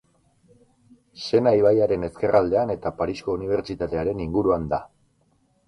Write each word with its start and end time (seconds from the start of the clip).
Sena 1.25 1.53
ibaiaren 1.59 2.07
Ezkerraldean 2.09 2.75
eta 2.77 2.95
Parisko 3.03 3.37
Unibertsitatearen 3.39 4.27
inguruan 4.29 4.69
da. 4.77 4.85